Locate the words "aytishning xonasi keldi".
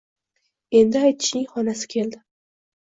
1.11-2.25